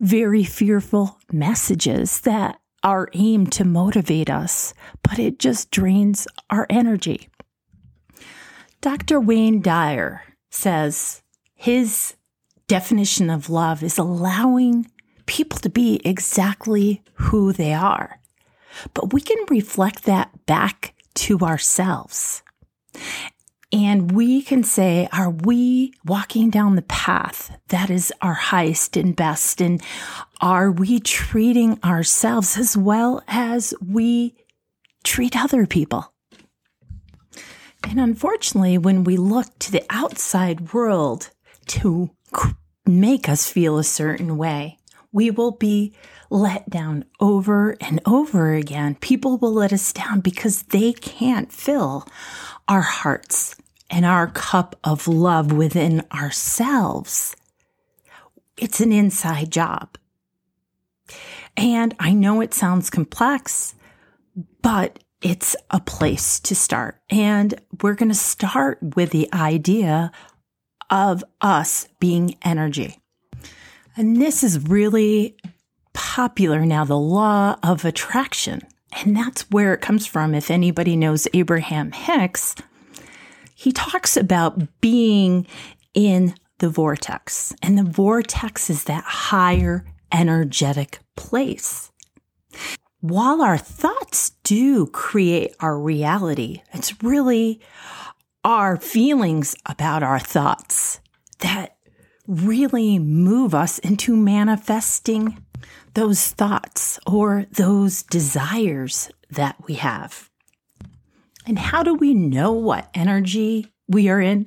very 0.01 0.45
fearful 0.45 1.19
messages 1.33 2.21
that 2.21 2.59
are 2.85 3.09
aim 3.15 3.47
to 3.49 3.65
motivate 3.65 4.31
us, 4.31 4.75
but 5.03 5.19
it 5.19 5.39
just 5.39 5.71
drains 5.71 6.29
our 6.51 6.67
energy. 6.71 7.29
Dr. 8.81 9.19
Wayne 9.19 9.63
Dyer 9.63 10.23
says 10.51 11.23
his 11.55 12.15
definition 12.69 13.31
of 13.31 13.49
love 13.49 13.83
is 13.83 13.99
allowing 13.99 14.91
people 15.27 15.59
to 15.61 15.71
be 15.71 16.01
exactly 16.05 17.03
who 17.15 17.53
they 17.53 17.73
are. 17.73 18.21
But 18.93 19.13
we 19.13 19.21
can 19.21 19.39
reflect 19.49 20.05
that 20.05 20.47
back 20.47 20.95
to 21.15 21.39
ourselves. 21.41 22.43
And 23.75 24.13
we 24.13 24.41
can 24.41 24.63
say, 24.63 25.09
are 25.13 25.31
we 25.31 25.95
walking 26.05 26.49
down 26.49 26.77
the 26.77 26.83
path 26.83 27.59
that 27.71 27.91
is 27.91 28.13
our 28.23 28.35
highest 28.35 28.97
and 28.97 29.17
best? 29.17 29.61
And 29.61 29.83
are 30.41 30.71
we 30.71 31.01
treating 31.01 31.83
ourselves 31.83 32.57
as 32.57 32.77
well 32.77 33.25
as 33.27 33.75
we 33.85 34.37
treat 35.03 35.37
other 35.37 35.67
people? 35.67 36.15
And 37.83 37.99
unfortunately, 37.99 38.79
when 38.79 39.03
we 39.03 39.17
look 39.17 39.59
to 39.59 39.73
the 39.73 39.85
outside 39.91 40.73
world 40.73 41.31
to 41.67 42.11
make 42.87 43.29
us 43.29 43.51
feel 43.51 43.77
a 43.79 43.85
certain 43.85 44.39
way, 44.39 44.79
we 45.11 45.33
will 45.33 45.51
be 45.51 45.97
let 46.31 46.71
down 46.71 47.07
over 47.19 47.77
and 47.81 48.01
over 48.07 48.55
again. 48.55 48.95
People 48.95 49.37
will 49.37 49.53
let 49.53 49.73
us 49.73 49.93
down 49.93 50.21
because 50.21 50.63
they 50.63 50.93
can't 50.93 51.51
fill 51.51 52.07
our 52.69 52.81
hearts 52.81 53.57
and 53.91 54.05
our 54.05 54.29
cup 54.29 54.77
of 54.85 55.07
love 55.07 55.53
within 55.53 56.05
ourselves. 56.13 57.37
It's 58.57 58.81
an 58.81 58.93
inside 58.93 59.51
job. 59.51 59.99
And 61.57 61.95
I 61.99 62.13
know 62.13 62.41
it 62.41 62.55
sounds 62.55 62.91
complex, 62.91 63.75
but 64.63 64.99
it's 65.23 65.57
a 65.71 65.81
place 65.81 66.41
to 66.41 66.55
start. 66.55 67.01
And 67.11 67.55
we're 67.83 67.95
going 67.95 68.11
to 68.11 68.15
start 68.15 68.79
with 68.97 69.11
the 69.11 69.33
idea 69.33 70.11
of 70.91 71.25
us 71.41 71.89
being 71.99 72.37
energy. 72.43 72.99
And 73.97 74.21
this 74.21 74.43
is 74.43 74.69
really 74.69 75.37
popular 75.93 76.67
now, 76.67 76.85
the 76.85 76.99
law 76.99 77.57
of 77.63 77.85
attraction. 77.85 78.61
And 79.05 79.17
that's 79.17 79.51
where 79.51 79.75
it 79.75 79.81
comes 79.81 80.07
from. 80.07 80.35
If 80.35 80.51
anybody 80.51 80.97
knows 80.97 81.27
Abraham 81.33 81.93
Hicks, 81.93 82.55
he 83.55 83.73
talks 83.73 84.17
about 84.17 84.81
being 84.81 85.47
in 85.95 86.35
the 86.59 86.69
vortex. 86.69 87.55
And 87.63 87.79
the 87.79 87.85
vortex 87.85 88.71
is 88.71 88.85
that 88.85 89.05
higher 89.05 89.85
energetic 90.13 91.01
place. 91.17 91.91
While 93.01 93.43
our 93.43 93.59
thoughts 93.59 94.31
do 94.45 94.87
create 94.87 95.55
our 95.61 95.79
reality, 95.79 96.63
it's 96.73 97.03
really 97.03 97.61
our 98.45 98.77
feelings 98.77 99.55
about 99.67 100.03
our 100.03 100.19
thoughts 100.19 101.01
that 101.41 101.77
really 102.27 102.99
move 102.99 103.55
us 103.55 103.79
into 103.81 104.17
manifesting 104.17 105.45
those 105.95 106.31
thoughts 106.31 106.99
or 107.07 107.47
those 107.53 108.03
desires 108.05 109.11
that 109.31 109.57
we 109.67 109.75
have. 109.75 110.31
And 111.47 111.59
how 111.59 111.83
do 111.83 111.95
we 111.95 112.15
know 112.15 112.53
what 112.53 112.89
energy 112.95 113.73
we 113.89 114.09
are 114.09 114.21
in? 114.21 114.47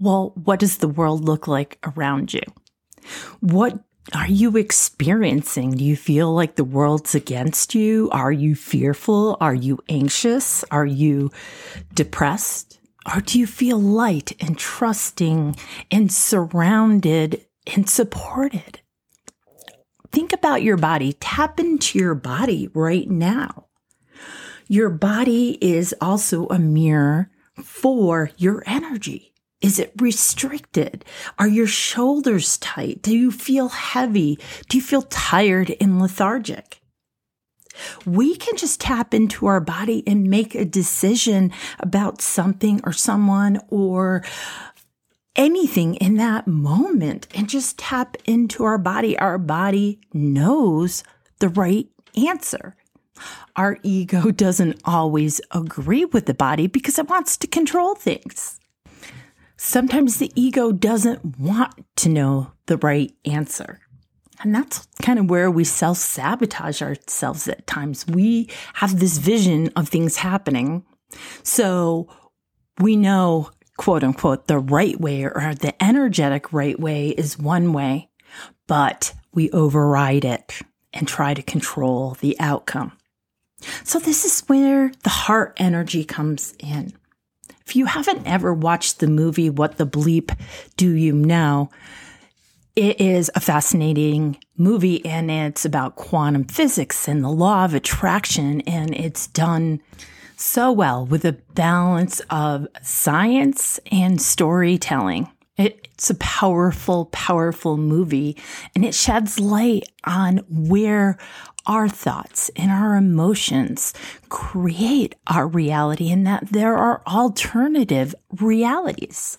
Well, 0.00 0.32
what 0.42 0.60
does 0.60 0.78
the 0.78 0.88
world 0.88 1.24
look 1.24 1.46
like 1.46 1.78
around 1.84 2.32
you? 2.32 2.42
What 3.40 3.78
are 4.14 4.28
you 4.28 4.56
experiencing? 4.56 5.72
Do 5.72 5.84
you 5.84 5.96
feel 5.96 6.32
like 6.32 6.56
the 6.56 6.64
world's 6.64 7.14
against 7.14 7.74
you? 7.74 8.08
Are 8.10 8.32
you 8.32 8.54
fearful? 8.54 9.36
Are 9.40 9.54
you 9.54 9.78
anxious? 9.88 10.64
Are 10.70 10.86
you 10.86 11.30
depressed? 11.92 12.80
Or 13.14 13.20
do 13.20 13.38
you 13.38 13.46
feel 13.46 13.78
light 13.78 14.32
and 14.40 14.56
trusting 14.58 15.56
and 15.90 16.12
surrounded 16.12 17.46
and 17.74 17.88
supported? 17.88 18.80
Think 20.10 20.32
about 20.32 20.62
your 20.62 20.76
body. 20.76 21.12
Tap 21.14 21.60
into 21.60 21.98
your 21.98 22.14
body 22.14 22.68
right 22.72 23.08
now. 23.08 23.67
Your 24.68 24.90
body 24.90 25.58
is 25.60 25.94
also 26.00 26.46
a 26.48 26.58
mirror 26.58 27.30
for 27.62 28.30
your 28.36 28.62
energy. 28.66 29.32
Is 29.60 29.78
it 29.78 29.92
restricted? 29.98 31.04
Are 31.38 31.48
your 31.48 31.66
shoulders 31.66 32.58
tight? 32.58 33.02
Do 33.02 33.16
you 33.16 33.32
feel 33.32 33.70
heavy? 33.70 34.38
Do 34.68 34.76
you 34.76 34.82
feel 34.82 35.02
tired 35.02 35.74
and 35.80 36.00
lethargic? 36.00 36.80
we 38.04 38.36
can 38.36 38.56
just 38.56 38.80
tap 38.80 39.14
into 39.14 39.46
our 39.46 39.60
body 39.60 40.02
and 40.06 40.28
make 40.28 40.54
a 40.54 40.64
decision 40.64 41.52
about 41.78 42.20
something 42.20 42.80
or 42.84 42.92
someone 42.92 43.60
or 43.68 44.24
anything 45.36 45.94
in 45.96 46.16
that 46.16 46.46
moment 46.46 47.28
and 47.34 47.48
just 47.48 47.78
tap 47.78 48.16
into 48.24 48.64
our 48.64 48.78
body. 48.78 49.18
Our 49.18 49.38
body 49.38 50.00
knows 50.12 51.04
the 51.38 51.48
right 51.48 51.86
answer. 52.16 52.74
Our 53.56 53.78
ego 53.82 54.30
doesn't 54.44 54.80
always 54.84 55.40
agree 55.50 56.04
with 56.04 56.26
the 56.26 56.34
body 56.34 56.66
because 56.66 56.98
it 56.98 57.08
wants 57.08 57.36
to 57.38 57.46
control 57.46 57.94
things. 57.94 58.58
Sometimes 59.56 60.18
the 60.18 60.30
ego 60.36 60.70
doesn't 60.70 61.38
want 61.38 61.84
to 61.96 62.08
know 62.08 62.52
the 62.66 62.76
right 62.76 63.12
answer. 63.24 63.80
And 64.40 64.54
that's 64.54 64.86
kind 65.02 65.18
of 65.18 65.28
where 65.28 65.50
we 65.50 65.64
self 65.64 65.98
sabotage 65.98 66.80
ourselves 66.80 67.48
at 67.48 67.66
times. 67.66 68.06
We 68.06 68.48
have 68.74 69.00
this 69.00 69.18
vision 69.18 69.72
of 69.74 69.88
things 69.88 70.16
happening. 70.16 70.84
So 71.42 72.08
we 72.78 72.96
know, 72.96 73.50
quote 73.76 74.04
unquote, 74.04 74.46
the 74.46 74.58
right 74.58 75.00
way 75.00 75.24
or 75.24 75.54
the 75.58 75.74
energetic 75.82 76.52
right 76.52 76.78
way 76.78 77.08
is 77.08 77.38
one 77.38 77.72
way, 77.72 78.10
but 78.68 79.12
we 79.32 79.50
override 79.50 80.24
it 80.24 80.60
and 80.92 81.06
try 81.08 81.34
to 81.34 81.42
control 81.42 82.16
the 82.20 82.38
outcome. 82.38 82.92
So 83.84 83.98
this 83.98 84.24
is 84.24 84.40
where 84.48 84.92
the 85.02 85.10
heart 85.10 85.54
energy 85.56 86.04
comes 86.04 86.54
in. 86.58 86.92
If 87.66 87.76
you 87.76 87.86
haven't 87.86 88.26
ever 88.26 88.54
watched 88.54 88.98
the 88.98 89.08
movie 89.08 89.50
What 89.50 89.76
the 89.76 89.86
Bleep 89.86 90.34
Do 90.76 90.90
You 90.90 91.12
Know, 91.12 91.70
it 92.76 93.00
is 93.00 93.30
a 93.34 93.40
fascinating 93.40 94.38
movie 94.56 95.04
and 95.04 95.30
it's 95.30 95.64
about 95.64 95.96
quantum 95.96 96.44
physics 96.44 97.08
and 97.08 97.24
the 97.24 97.28
law 97.28 97.64
of 97.64 97.74
attraction. 97.74 98.60
And 98.62 98.94
it's 98.94 99.26
done 99.26 99.80
so 100.36 100.70
well 100.70 101.04
with 101.04 101.24
a 101.24 101.32
balance 101.32 102.20
of 102.30 102.68
science 102.82 103.80
and 103.90 104.22
storytelling. 104.22 105.28
It's 105.58 106.08
a 106.08 106.14
powerful, 106.14 107.06
powerful 107.06 107.76
movie 107.76 108.36
and 108.76 108.84
it 108.84 108.94
sheds 108.94 109.40
light 109.40 109.88
on 110.04 110.38
where 110.48 111.18
our 111.66 111.88
thoughts 111.88 112.48
and 112.54 112.70
our 112.70 112.94
emotions 112.94 113.92
create 114.28 115.16
our 115.26 115.48
reality 115.48 116.12
and 116.12 116.24
that 116.26 116.48
there 116.52 116.76
are 116.76 117.02
alternative 117.08 118.14
realities. 118.40 119.36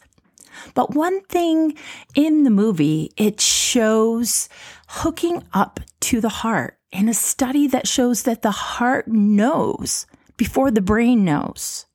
But 0.74 0.94
one 0.94 1.22
thing 1.22 1.78
in 2.16 2.44
the 2.44 2.50
movie, 2.50 3.12
it 3.16 3.40
shows 3.40 4.50
hooking 4.90 5.44
up 5.54 5.80
to 6.02 6.20
the 6.20 6.30
heart 6.30 6.78
in 6.92 7.08
a 7.08 7.14
study 7.14 7.66
that 7.68 7.88
shows 7.88 8.24
that 8.24 8.42
the 8.42 8.52
heart 8.52 9.08
knows 9.08 10.06
before 10.36 10.70
the 10.70 10.82
brain 10.82 11.24
knows. 11.24 11.86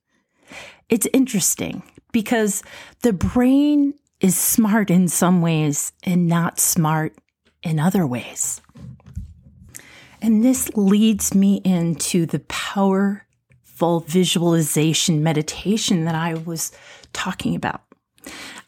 It's 0.89 1.07
interesting 1.13 1.83
because 2.11 2.63
the 3.01 3.13
brain 3.13 3.93
is 4.19 4.37
smart 4.37 4.89
in 4.89 5.07
some 5.07 5.41
ways 5.41 5.91
and 6.03 6.27
not 6.27 6.59
smart 6.59 7.15
in 7.63 7.79
other 7.79 8.05
ways. 8.05 8.61
And 10.21 10.43
this 10.43 10.69
leads 10.75 11.35
me 11.35 11.61
into 11.63 12.25
the 12.25 12.39
powerful 12.39 13.99
visualization 14.01 15.21
meditation 15.21 16.05
that 16.05 16.15
I 16.15 16.35
was 16.35 16.71
talking 17.13 17.55
about. 17.55 17.81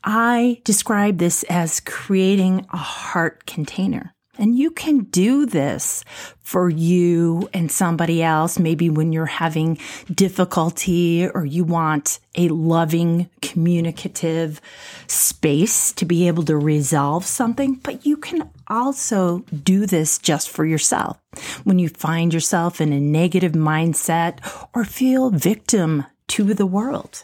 I 0.04 0.62
describe 0.64 1.18
this 1.18 1.44
as 1.44 1.80
creating 1.80 2.66
a 2.72 2.78
heart 2.78 3.46
container. 3.46 4.14
And 4.38 4.58
you 4.58 4.72
can 4.72 5.00
do 5.06 5.46
this 5.46 6.04
for 6.42 6.70
you 6.70 7.50
and 7.54 7.72
somebody 7.72 8.24
else, 8.24 8.58
maybe 8.58 8.90
when 8.90 9.12
you're 9.12 9.26
having 9.26 9.78
difficulty 10.14 11.28
or 11.28 11.46
you 11.46 11.64
want 11.64 12.20
a 12.36 12.48
loving, 12.50 13.30
communicative 13.42 14.62
space 15.08 15.92
to 15.94 16.06
be 16.06 16.28
able 16.28 16.44
to 16.44 16.58
resolve 16.58 17.26
something. 17.26 17.76
But 17.76 18.06
you 18.06 18.18
can 18.18 18.50
also 18.68 19.40
do 19.64 19.86
this 19.86 20.18
just 20.18 20.50
for 20.50 20.66
yourself 20.66 21.18
when 21.64 21.80
you 21.80 21.90
find 21.90 22.34
yourself 22.34 22.80
in 22.80 22.94
a 22.94 23.00
negative 23.00 23.54
mindset 23.54 24.40
or 24.74 24.86
feel 24.86 25.30
victim 25.32 26.06
to 26.30 26.54
the 26.54 26.66
world. 26.66 27.24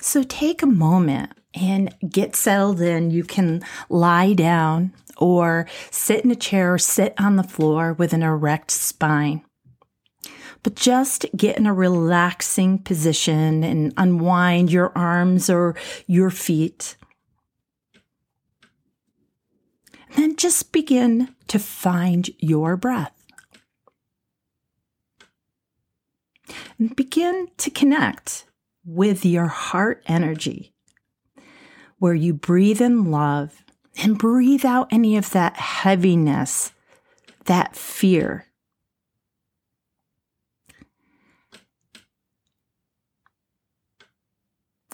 So 0.00 0.22
take 0.22 0.62
a 0.62 0.66
moment 0.66 1.32
and 1.54 1.94
get 2.08 2.36
settled 2.36 2.80
in. 2.80 3.10
You 3.10 3.24
can 3.24 3.62
lie 3.88 4.32
down 4.32 4.92
or 5.16 5.66
sit 5.90 6.24
in 6.24 6.30
a 6.30 6.36
chair 6.36 6.74
or 6.74 6.78
sit 6.78 7.14
on 7.18 7.36
the 7.36 7.42
floor 7.42 7.92
with 7.92 8.12
an 8.12 8.22
erect 8.22 8.70
spine. 8.70 9.44
But 10.62 10.76
just 10.76 11.26
get 11.36 11.58
in 11.58 11.66
a 11.66 11.74
relaxing 11.74 12.78
position 12.78 13.62
and 13.62 13.92
unwind 13.96 14.72
your 14.72 14.96
arms 14.96 15.50
or 15.50 15.76
your 16.06 16.30
feet. 16.30 16.96
And 20.08 20.16
then 20.16 20.36
just 20.36 20.72
begin 20.72 21.34
to 21.48 21.58
find 21.58 22.30
your 22.38 22.76
breath. 22.76 23.12
And 26.78 26.96
begin 26.96 27.48
to 27.58 27.70
connect 27.70 28.46
with 28.86 29.24
your 29.24 29.46
heart 29.46 30.02
energy, 30.06 30.74
where 31.98 32.14
you 32.14 32.32
breathe 32.34 32.80
in 32.80 33.10
love 33.10 33.63
and 34.02 34.18
breathe 34.18 34.64
out 34.64 34.88
any 34.90 35.16
of 35.16 35.30
that 35.30 35.56
heaviness, 35.56 36.72
that 37.44 37.76
fear. 37.76 38.46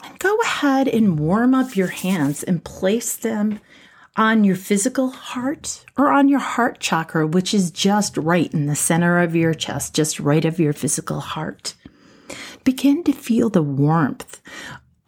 And 0.02 0.18
go 0.18 0.36
ahead 0.42 0.88
and 0.88 1.18
warm 1.18 1.54
up 1.54 1.76
your 1.76 1.88
hands 1.88 2.42
and 2.42 2.64
place 2.64 3.16
them 3.16 3.60
on 4.16 4.44
your 4.44 4.56
physical 4.56 5.10
heart 5.10 5.84
or 5.96 6.10
on 6.10 6.28
your 6.28 6.40
heart 6.40 6.80
chakra, 6.80 7.26
which 7.26 7.54
is 7.54 7.70
just 7.70 8.16
right 8.16 8.52
in 8.52 8.66
the 8.66 8.76
center 8.76 9.20
of 9.20 9.36
your 9.36 9.54
chest, 9.54 9.94
just 9.94 10.20
right 10.20 10.44
of 10.44 10.58
your 10.58 10.72
physical 10.72 11.20
heart. 11.20 11.74
Begin 12.64 13.04
to 13.04 13.12
feel 13.12 13.48
the 13.48 13.62
warmth 13.62 14.40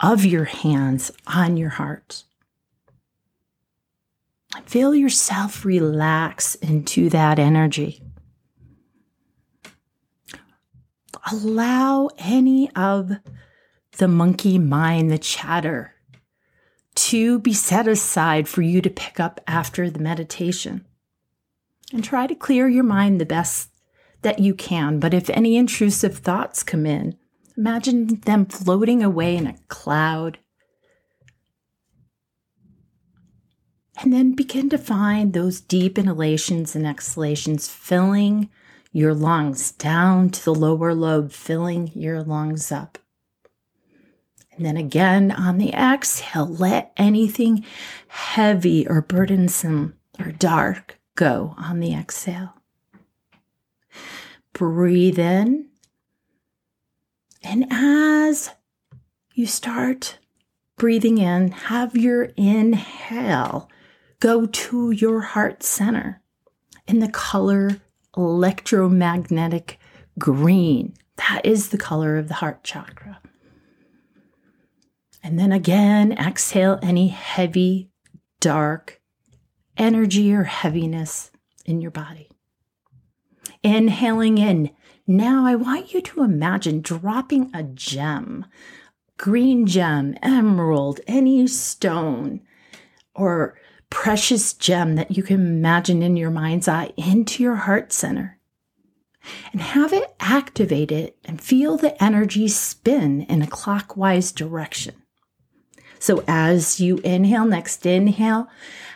of 0.00 0.24
your 0.24 0.44
hands 0.44 1.10
on 1.26 1.56
your 1.56 1.70
heart. 1.70 2.24
Feel 4.66 4.94
yourself 4.94 5.64
relax 5.64 6.54
into 6.56 7.08
that 7.10 7.38
energy. 7.38 8.02
Allow 11.30 12.08
any 12.18 12.70
of 12.74 13.12
the 13.98 14.08
monkey 14.08 14.58
mind, 14.58 15.10
the 15.10 15.18
chatter, 15.18 15.94
to 16.94 17.38
be 17.38 17.52
set 17.52 17.86
aside 17.86 18.48
for 18.48 18.62
you 18.62 18.80
to 18.82 18.90
pick 18.90 19.20
up 19.20 19.40
after 19.46 19.88
the 19.90 20.00
meditation. 20.00 20.84
And 21.92 22.02
try 22.02 22.26
to 22.26 22.34
clear 22.34 22.68
your 22.68 22.84
mind 22.84 23.20
the 23.20 23.26
best 23.26 23.68
that 24.22 24.38
you 24.38 24.54
can. 24.54 24.98
But 24.98 25.12
if 25.12 25.28
any 25.30 25.56
intrusive 25.56 26.18
thoughts 26.18 26.62
come 26.62 26.86
in, 26.86 27.16
imagine 27.56 28.20
them 28.20 28.46
floating 28.46 29.02
away 29.02 29.36
in 29.36 29.46
a 29.46 29.58
cloud 29.68 30.38
And 34.02 34.12
then 34.12 34.34
begin 34.34 34.68
to 34.70 34.78
find 34.78 35.32
those 35.32 35.60
deep 35.60 35.96
inhalations 35.96 36.74
and 36.74 36.84
exhalations 36.84 37.68
filling 37.68 38.50
your 38.90 39.14
lungs 39.14 39.70
down 39.70 40.30
to 40.30 40.44
the 40.44 40.54
lower 40.54 40.92
lobe, 40.92 41.30
filling 41.30 41.92
your 41.94 42.20
lungs 42.20 42.72
up. 42.72 42.98
And 44.56 44.66
then 44.66 44.76
again 44.76 45.30
on 45.30 45.58
the 45.58 45.72
exhale, 45.72 46.46
let 46.46 46.92
anything 46.96 47.64
heavy 48.08 48.86
or 48.88 49.00
burdensome 49.02 49.94
or 50.18 50.32
dark 50.32 50.98
go 51.14 51.54
on 51.56 51.78
the 51.78 51.94
exhale. 51.94 52.54
Breathe 54.52 55.18
in. 55.18 55.68
And 57.44 57.66
as 57.70 58.50
you 59.32 59.46
start 59.46 60.18
breathing 60.76 61.18
in, 61.18 61.52
have 61.52 61.96
your 61.96 62.24
inhale 62.36 63.70
go 64.22 64.46
to 64.46 64.92
your 64.92 65.20
heart 65.20 65.64
center 65.64 66.22
in 66.86 67.00
the 67.00 67.08
color 67.08 67.80
electromagnetic 68.16 69.80
green. 70.16 70.94
That 71.16 71.40
is 71.44 71.70
the 71.70 71.78
color 71.78 72.16
of 72.16 72.28
the 72.28 72.34
heart 72.34 72.62
chakra. 72.62 73.20
And 75.24 75.40
then 75.40 75.50
again, 75.50 76.12
exhale 76.12 76.78
any 76.82 77.08
heavy, 77.08 77.90
dark 78.40 79.00
energy 79.76 80.32
or 80.32 80.44
heaviness 80.44 81.32
in 81.64 81.80
your 81.80 81.90
body. 81.90 82.28
Inhaling 83.64 84.38
in. 84.38 84.70
Now, 85.04 85.44
I 85.44 85.56
want 85.56 85.92
you 85.92 86.00
to 86.00 86.22
imagine 86.22 86.80
dropping 86.80 87.50
a 87.52 87.64
gem, 87.64 88.46
green 89.16 89.66
gem, 89.66 90.14
emerald, 90.22 91.00
any 91.08 91.44
stone, 91.48 92.42
or 93.16 93.56
precious 93.92 94.54
gem 94.54 94.94
that 94.94 95.14
you 95.16 95.22
can 95.22 95.36
imagine 95.36 96.02
in 96.02 96.16
your 96.16 96.30
mind's 96.30 96.66
eye 96.66 96.90
into 96.96 97.42
your 97.42 97.56
heart 97.56 97.92
center 97.92 98.38
and 99.52 99.60
have 99.60 99.92
it 99.92 100.16
activate 100.18 100.90
it 100.90 101.16
and 101.26 101.42
feel 101.42 101.76
the 101.76 102.02
energy 102.02 102.48
spin 102.48 103.20
in 103.22 103.42
a 103.42 103.46
clockwise 103.46 104.32
direction. 104.32 104.94
So 105.98 106.24
as 106.26 106.80
you 106.80 106.98
inhale, 107.04 107.44
next 107.44 107.84
inhale, 107.84 108.48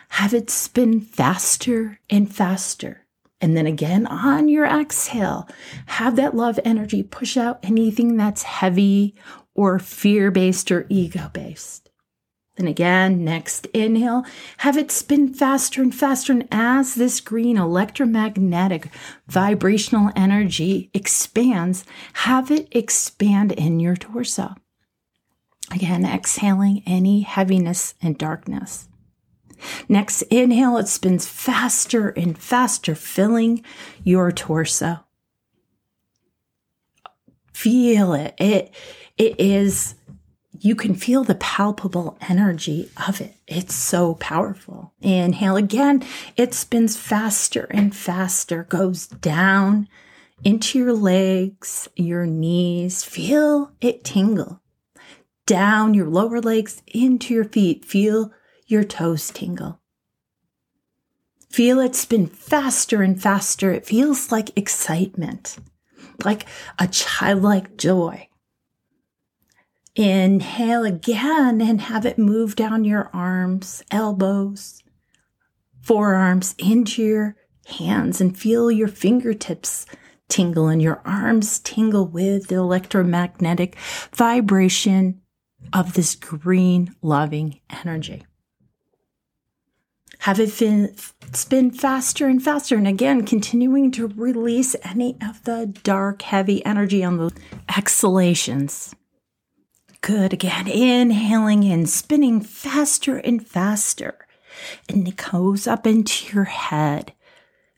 have 0.09 0.33
it 0.33 0.49
spin 0.49 0.99
faster 0.99 1.99
and 2.09 2.33
faster. 2.33 3.05
And 3.39 3.55
then 3.55 3.67
again 3.67 4.07
on 4.07 4.49
your 4.49 4.65
exhale, 4.65 5.47
have 5.85 6.15
that 6.15 6.35
love 6.35 6.59
energy 6.65 7.03
push 7.03 7.37
out 7.37 7.59
anything 7.61 8.17
that's 8.17 8.41
heavy 8.41 9.13
or 9.53 9.77
fear 9.77 10.31
based 10.31 10.71
or 10.71 10.87
ego 10.89 11.29
based. 11.31 11.86
Then 12.57 12.67
again, 12.67 13.23
next 13.23 13.67
inhale, 13.67 14.25
have 14.57 14.77
it 14.77 14.91
spin 14.91 15.31
faster 15.33 15.81
and 15.81 15.93
faster. 15.93 16.31
And 16.31 16.47
as 16.51 16.95
this 16.95 17.21
green 17.21 17.55
electromagnetic 17.55 18.89
vibrational 19.27 20.11
energy 20.15 20.89
expands, 20.93 21.85
have 22.13 22.49
it 22.49 22.67
expand 22.71 23.51
in 23.51 23.79
your 23.79 23.95
torso. 23.95 24.55
Again, 25.71 26.03
exhaling 26.03 26.81
any 26.87 27.21
heaviness 27.21 27.93
and 28.01 28.17
darkness. 28.17 28.87
Next 29.87 30.23
inhale, 30.23 30.77
it 30.77 30.87
spins 30.87 31.27
faster 31.27 32.09
and 32.09 32.37
faster, 32.37 32.95
filling 32.95 33.63
your 34.03 34.31
torso. 34.31 34.99
Feel 37.53 38.13
it. 38.13 38.33
It, 38.39 38.73
it 39.17 39.39
is 39.39 39.95
you 40.59 40.75
can 40.75 40.95
feel 40.95 41.23
the 41.23 41.35
palpable 41.35 42.17
energy 42.29 42.89
of 43.07 43.21
it. 43.21 43.35
It's 43.47 43.75
so 43.75 44.15
powerful. 44.15 44.93
Inhale 45.01 45.55
again. 45.55 46.03
It 46.35 46.53
spins 46.53 46.97
faster 46.97 47.67
and 47.71 47.95
faster, 47.95 48.63
goes 48.63 49.07
down 49.07 49.87
into 50.43 50.79
your 50.79 50.93
legs, 50.93 51.87
your 51.95 52.25
knees. 52.25 53.03
Feel 53.03 53.71
it 53.81 54.03
tingle. 54.03 54.61
Down 55.45 55.93
your 55.93 56.07
lower 56.07 56.41
legs 56.41 56.81
into 56.87 57.33
your 57.33 57.45
feet. 57.45 57.85
Feel 57.85 58.31
your 58.67 58.83
toes 58.83 59.29
tingle. 59.29 59.79
Feel 61.49 61.79
it 61.79 61.95
spin 61.95 62.27
faster 62.27 63.01
and 63.01 63.21
faster. 63.21 63.71
It 63.71 63.85
feels 63.85 64.31
like 64.31 64.57
excitement, 64.57 65.57
like 66.23 66.45
a 66.77 66.87
childlike 66.87 67.77
joy. 67.77 68.27
Inhale 69.97 70.85
again 70.85 71.59
and 71.59 71.81
have 71.81 72.05
it 72.05 72.19
move 72.19 72.55
down 72.55 72.83
your 72.83 73.09
arms, 73.13 73.81
elbows, 73.89 74.83
forearms 75.81 76.53
into 76.59 77.01
your 77.01 77.35
hands 77.65 78.21
and 78.21 78.37
feel 78.37 78.69
your 78.69 78.87
fingertips 78.87 79.87
tingle 80.29 80.67
and 80.67 80.83
your 80.83 81.01
arms 81.03 81.57
tingle 81.57 82.05
with 82.05 82.47
the 82.47 82.55
electromagnetic 82.55 83.75
vibration 84.13 85.19
of 85.73 85.93
this 85.93 86.13
green 86.13 86.93
loving 87.01 87.59
energy. 87.83 88.23
Have 90.19 90.39
it 90.39 90.51
fin- 90.51 90.95
spin 91.33 91.71
faster 91.71 92.27
and 92.27 92.43
faster. 92.43 92.75
And 92.75 92.87
again, 92.87 93.25
continuing 93.25 93.91
to 93.93 94.07
release 94.07 94.75
any 94.83 95.17
of 95.27 95.43
the 95.45 95.73
dark, 95.83 96.21
heavy 96.21 96.63
energy 96.65 97.03
on 97.03 97.17
the 97.17 97.31
exhalations. 97.75 98.93
Good. 100.01 100.33
Again, 100.33 100.67
inhaling 100.67 101.63
in, 101.63 101.85
spinning 101.85 102.41
faster 102.41 103.17
and 103.17 103.45
faster. 103.45 104.27
And 104.87 105.07
it 105.07 105.17
goes 105.31 105.67
up 105.67 105.85
into 105.85 106.33
your 106.33 106.45
head, 106.45 107.13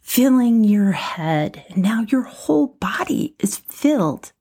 filling 0.01 0.63
your 0.63 0.91
head. 0.93 1.65
And 1.69 1.84
now 1.84 2.05
your 2.08 2.23
whole 2.23 2.67
body 2.79 3.36
is 3.39 3.58
filled 3.58 4.32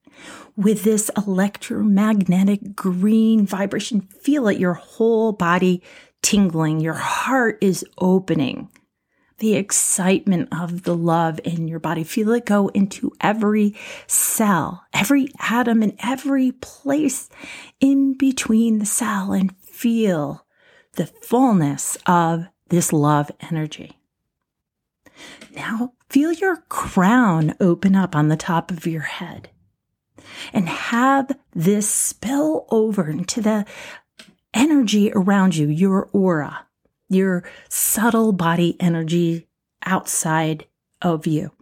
with 0.56 0.82
this 0.82 1.10
electromagnetic 1.16 2.74
green 2.74 3.46
vibration. 3.46 4.00
Feel 4.00 4.48
it, 4.48 4.58
your 4.58 4.74
whole 4.74 5.32
body 5.32 5.82
tingling, 6.20 6.80
your 6.80 6.94
heart 6.94 7.58
is 7.60 7.84
opening. 7.98 8.68
The 9.38 9.55
excitement 9.55 10.48
of 10.53 10.83
the 10.83 10.96
love 10.96 11.40
in 11.44 11.68
your 11.68 11.79
body. 11.79 12.05
Feel 12.05 12.33
it 12.33 12.44
go 12.44 12.68
into 12.68 13.12
every 13.20 13.77
cell, 14.07 14.85
every 14.92 15.29
atom, 15.38 15.83
and 15.83 15.94
every 16.01 16.53
place 16.53 17.29
in 17.81 18.14
between 18.14 18.81
the 18.81 18.87
cell, 18.87 19.33
and 19.33 19.57
feel 19.59 20.44
the 20.94 21.07
fullness 21.07 21.96
of 22.07 22.46
this 22.68 22.92
love 22.92 23.31
energy. 23.40 24.01
Now, 25.55 25.92
feel 26.09 26.33
your 26.33 26.64
crown 26.68 27.55
open 27.61 27.94
up 27.94 28.16
on 28.16 28.29
the 28.29 28.37
top 28.37 28.70
of 28.70 28.87
your 28.87 29.03
head 29.03 29.51
and 30.53 30.68
have 30.68 31.31
this 31.55 31.88
spill 31.88 32.66
over 32.70 33.09
into 33.09 33.40
the 33.40 33.64
energy 34.55 35.12
around 35.14 35.57
you, 35.57 35.68
your 35.68 36.09
aura, 36.12 36.66
your 37.08 37.44
subtle 37.68 38.32
body 38.32 38.76
energy 38.80 39.46
outside 39.84 40.66
of 41.02 41.26
you. 41.26 41.52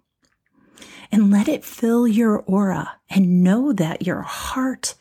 And 1.13 1.31
let 1.31 1.49
it 1.49 1.65
fill 1.65 2.07
your 2.09 2.39
aura 2.41 2.99
and 3.09 3.43
know 3.43 3.73
that 3.73 4.07
your 4.07 4.23
heart 4.23 4.95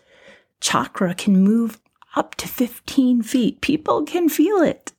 chakra 0.62 1.16
can 1.16 1.44
move 1.44 1.80
up 2.16 2.36
to 2.36 2.48
15 2.48 3.24
feet. 3.24 3.62
People 3.62 4.04
can 4.04 4.30
feel 4.30 4.58
it. 4.58 4.94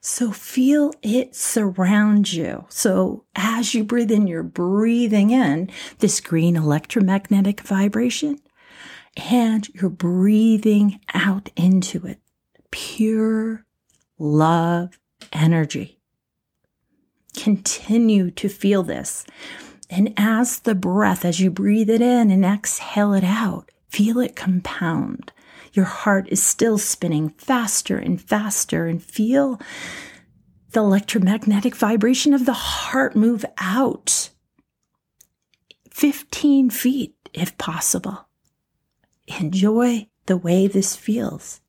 So 0.00 0.30
feel 0.30 0.92
it 1.02 1.34
surround 1.34 2.32
you. 2.32 2.66
So 2.68 3.24
as 3.34 3.74
you 3.74 3.82
breathe 3.82 4.12
in, 4.12 4.26
you're 4.26 4.42
breathing 4.42 5.30
in 5.30 5.70
this 5.98 6.20
green 6.20 6.56
electromagnetic 6.56 7.60
vibration 7.60 8.38
and 9.16 9.68
you're 9.74 9.90
breathing 9.90 11.00
out 11.12 11.50
into 11.56 12.06
it 12.06 12.20
pure 12.70 13.64
love 14.18 14.98
energy. 15.32 16.00
Continue 17.36 18.30
to 18.32 18.48
feel 18.48 18.82
this. 18.82 19.24
And 19.90 20.14
as 20.16 20.60
the 20.60 20.74
breath, 20.74 21.24
as 21.24 21.40
you 21.40 21.50
breathe 21.50 21.90
it 21.90 22.00
in 22.00 22.30
and 22.30 22.44
exhale 22.44 23.12
it 23.12 23.24
out, 23.24 23.70
feel 23.88 24.18
it 24.18 24.36
compound. 24.36 25.32
Your 25.72 25.84
heart 25.84 26.28
is 26.28 26.42
still 26.42 26.78
spinning 26.78 27.28
faster 27.30 27.98
and 27.98 28.20
faster, 28.20 28.86
and 28.86 29.02
feel 29.02 29.60
the 30.70 30.80
electromagnetic 30.80 31.74
vibration 31.74 32.32
of 32.32 32.46
the 32.46 32.52
heart 32.52 33.16
move 33.16 33.44
out 33.58 34.30
15 35.90 36.70
feet 36.70 37.14
if 37.32 37.56
possible. 37.58 38.28
Enjoy 39.38 40.08
the 40.26 40.36
way 40.36 40.66
this 40.66 40.96
feels. 40.96 41.60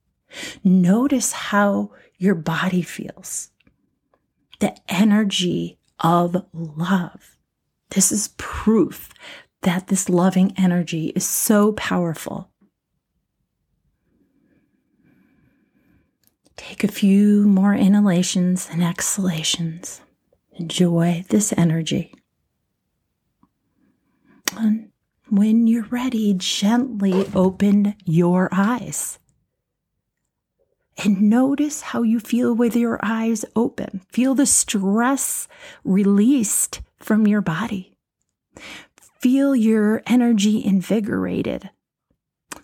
Notice 0.63 1.31
how 1.31 1.91
your 2.17 2.35
body 2.35 2.81
feels. 2.81 3.51
The 4.59 4.75
energy 4.87 5.79
of 5.99 6.45
love. 6.53 7.37
This 7.89 8.11
is 8.11 8.33
proof 8.37 9.09
that 9.61 9.87
this 9.87 10.09
loving 10.09 10.53
energy 10.57 11.07
is 11.15 11.25
so 11.25 11.71
powerful. 11.73 12.49
Take 16.55 16.83
a 16.83 16.87
few 16.87 17.43
more 17.47 17.73
inhalations 17.73 18.67
and 18.71 18.83
exhalations. 18.83 20.01
Enjoy 20.53 21.25
this 21.29 21.53
energy. 21.57 22.13
And 24.57 24.91
when 25.29 25.67
you're 25.67 25.85
ready, 25.85 26.33
gently 26.33 27.27
open 27.33 27.95
your 28.05 28.47
eyes 28.51 29.19
and 31.03 31.21
notice 31.21 31.81
how 31.81 32.03
you 32.03 32.19
feel 32.19 32.53
with 32.53 32.75
your 32.75 32.99
eyes 33.03 33.43
open. 33.55 34.01
Feel 34.11 34.35
the 34.35 34.45
stress 34.45 35.47
released 35.83 36.81
from 36.97 37.27
your 37.27 37.41
body. 37.41 37.93
Feel 39.19 39.55
your 39.55 40.01
energy 40.07 40.63
invigorated. 40.63 41.69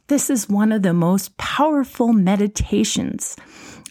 This 0.07 0.29
is 0.29 0.49
one 0.49 0.71
of 0.71 0.81
the 0.81 0.93
most 0.93 1.37
powerful 1.37 2.13
meditations 2.13 3.35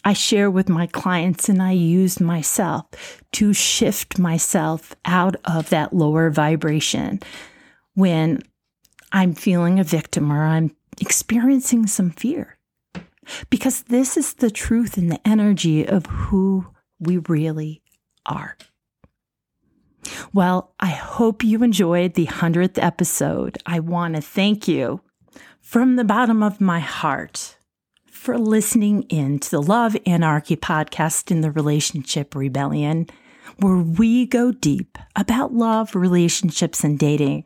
I 0.05 0.15
share 0.15 0.51
with 0.51 0.69
my 0.69 0.87
clients, 0.87 1.49
and 1.49 1.61
I 1.61 1.73
use 1.73 2.21
myself 2.21 2.87
to 3.33 3.53
shift 3.53 4.19
myself 4.19 4.95
out 5.05 5.37
of 5.45 5.69
that 5.71 5.93
lower 5.93 6.31
vibration 6.31 7.21
when 7.95 8.43
I'm 9.13 9.35
feeling 9.35 9.79
a 9.79 9.85
victim 9.85 10.33
or 10.33 10.45
I'm 10.45 10.75
experiencing 11.01 11.87
some 11.87 12.11
fear 12.11 12.57
because 13.49 13.83
this 13.85 14.17
is 14.17 14.35
the 14.35 14.51
truth 14.51 14.97
and 14.97 15.11
the 15.11 15.27
energy 15.27 15.87
of 15.87 16.07
who 16.07 16.67
we 16.99 17.19
really 17.19 17.83
are. 18.27 18.57
Well, 20.33 20.75
I 20.81 20.89
hope 20.89 21.43
you 21.45 21.63
enjoyed 21.63 22.15
the 22.15 22.27
100th 22.27 22.83
episode. 22.83 23.59
I 23.67 23.81
want 23.81 24.17
to 24.17 24.23
thank 24.23 24.67
you 24.67 25.01
from 25.61 25.97
the 25.97 26.05
bottom 26.05 26.43
of 26.43 26.61
my 26.61 26.81
heart 26.81 27.57
for 28.11 28.39
listening 28.39 29.03
in 29.05 29.39
to 29.39 29.51
the 29.51 29.63
Love 29.63 29.97
Anarchy 30.07 30.57
podcast 30.57 31.31
in 31.31 31.41
the 31.41 31.51
Relationship 31.51 32.35
Rebellion, 32.35 33.07
where 33.59 33.79
we 33.79 34.27
go 34.27 34.53
deep 34.53 34.99
about 35.17 35.55
love, 35.55 35.95
relationships, 35.95 36.85
and 36.85 36.99
dating 36.99 37.45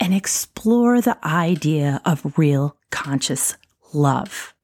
and 0.00 0.14
explore 0.14 1.00
the 1.00 1.18
idea 1.26 2.00
of 2.04 2.38
real 2.38 2.76
conscious 2.90 3.56
love. 3.92 4.54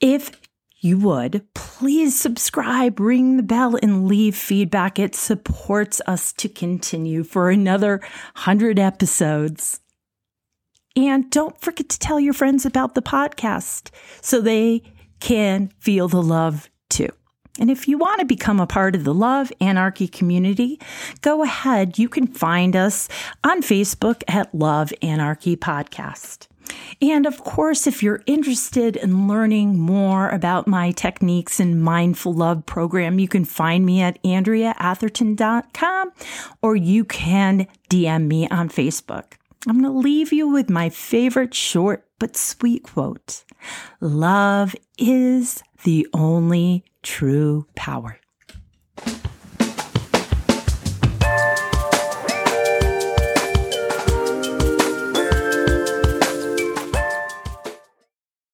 If 0.00 0.40
you 0.80 0.98
would, 0.98 1.44
please 1.54 2.18
subscribe, 2.18 3.00
ring 3.00 3.36
the 3.36 3.42
bell, 3.42 3.76
and 3.82 4.06
leave 4.06 4.36
feedback. 4.36 4.98
It 4.98 5.14
supports 5.14 6.00
us 6.06 6.32
to 6.34 6.48
continue 6.48 7.24
for 7.24 7.50
another 7.50 7.98
100 8.34 8.78
episodes. 8.78 9.80
And 10.94 11.30
don't 11.30 11.60
forget 11.60 11.88
to 11.88 11.98
tell 11.98 12.20
your 12.20 12.32
friends 12.32 12.64
about 12.64 12.94
the 12.94 13.02
podcast 13.02 13.90
so 14.20 14.40
they 14.40 14.82
can 15.20 15.72
feel 15.80 16.06
the 16.06 16.22
love 16.22 16.70
too. 16.88 17.08
And 17.58 17.70
if 17.70 17.88
you 17.88 17.98
want 17.98 18.20
to 18.20 18.26
become 18.26 18.60
a 18.60 18.66
part 18.68 18.94
of 18.94 19.02
the 19.02 19.14
Love 19.14 19.52
Anarchy 19.60 20.06
community, 20.06 20.80
go 21.22 21.42
ahead. 21.42 21.98
You 21.98 22.08
can 22.08 22.28
find 22.28 22.76
us 22.76 23.08
on 23.42 23.62
Facebook 23.62 24.22
at 24.28 24.54
Love 24.54 24.92
Anarchy 25.02 25.56
Podcast. 25.56 26.46
And 27.00 27.26
of 27.26 27.44
course, 27.44 27.86
if 27.86 28.02
you're 28.02 28.22
interested 28.26 28.96
in 28.96 29.28
learning 29.28 29.78
more 29.78 30.28
about 30.30 30.66
my 30.66 30.90
techniques 30.90 31.60
and 31.60 31.82
mindful 31.82 32.32
love 32.34 32.66
program, 32.66 33.18
you 33.18 33.28
can 33.28 33.44
find 33.44 33.86
me 33.86 34.00
at 34.00 34.22
AndreaAtherton.com 34.22 36.12
or 36.62 36.76
you 36.76 37.04
can 37.04 37.66
DM 37.88 38.26
me 38.26 38.48
on 38.48 38.68
Facebook. 38.68 39.34
I'm 39.66 39.80
going 39.80 39.92
to 39.92 39.98
leave 39.98 40.32
you 40.32 40.48
with 40.48 40.70
my 40.70 40.88
favorite 40.88 41.54
short 41.54 42.04
but 42.18 42.36
sweet 42.36 42.82
quote 42.82 43.44
Love 44.00 44.74
is 44.98 45.62
the 45.84 46.06
only 46.12 46.84
true 47.02 47.66
power. 47.74 48.18